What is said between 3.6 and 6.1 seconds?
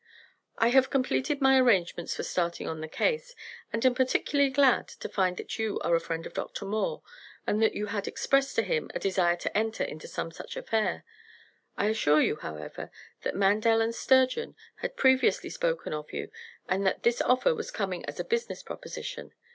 and am particularly glad to find that you are a